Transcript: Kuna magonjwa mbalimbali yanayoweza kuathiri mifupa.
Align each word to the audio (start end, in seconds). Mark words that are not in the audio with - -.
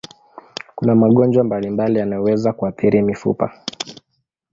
Kuna 0.75 0.95
magonjwa 0.95 1.43
mbalimbali 1.43 1.99
yanayoweza 1.99 2.53
kuathiri 2.53 3.01
mifupa. 3.01 3.53